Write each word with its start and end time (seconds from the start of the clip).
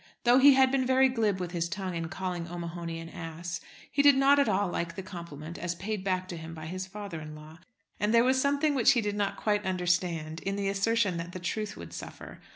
Though 0.23 0.39
he 0.39 0.55
had 0.55 0.71
been 0.71 0.83
very 0.83 1.09
glib 1.09 1.39
with 1.39 1.51
his 1.51 1.69
tongue 1.69 1.93
in 1.93 2.09
calling 2.09 2.47
O'Mahony 2.49 2.97
an 2.99 3.07
ass, 3.07 3.61
he 3.91 4.01
did 4.01 4.17
not 4.17 4.39
at 4.39 4.49
all 4.49 4.67
like 4.67 4.95
the 4.95 5.03
compliment 5.03 5.59
as 5.59 5.75
paid 5.75 6.03
back 6.03 6.27
to 6.29 6.37
him 6.37 6.55
by 6.55 6.65
his 6.65 6.87
father 6.87 7.21
in 7.21 7.35
law. 7.35 7.59
And 7.99 8.11
there 8.11 8.23
was 8.23 8.41
something 8.41 8.73
which 8.73 8.93
he 8.93 9.01
did 9.01 9.15
not 9.15 9.37
quite 9.37 9.63
understand 9.63 10.39
in 10.39 10.55
the 10.55 10.69
assertion 10.69 11.17
that 11.17 11.33
the 11.33 11.39
truth 11.39 11.77
would 11.77 11.93
suffer. 11.93 12.41